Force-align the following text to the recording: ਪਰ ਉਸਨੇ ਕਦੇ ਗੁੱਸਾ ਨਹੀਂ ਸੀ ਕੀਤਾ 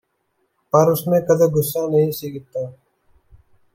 ਪਰ 0.73 0.89
ਉਸਨੇ 0.89 1.19
ਕਦੇ 1.21 1.47
ਗੁੱਸਾ 1.51 1.85
ਨਹੀਂ 1.87 2.11
ਸੀ 2.11 2.31
ਕੀਤਾ 2.31 2.65